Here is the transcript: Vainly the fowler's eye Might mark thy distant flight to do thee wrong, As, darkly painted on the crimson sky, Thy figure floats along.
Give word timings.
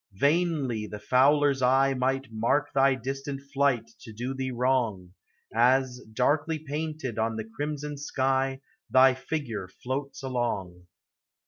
Vainly 0.13 0.87
the 0.87 0.97
fowler's 0.97 1.61
eye 1.61 1.93
Might 1.93 2.31
mark 2.31 2.73
thy 2.73 2.95
distant 2.95 3.39
flight 3.53 3.85
to 3.99 4.11
do 4.11 4.33
thee 4.33 4.49
wrong, 4.49 5.13
As, 5.53 6.01
darkly 6.11 6.57
painted 6.57 7.19
on 7.19 7.35
the 7.35 7.45
crimson 7.45 7.97
sky, 7.99 8.61
Thy 8.89 9.13
figure 9.13 9.67
floats 9.67 10.23
along. 10.23 10.87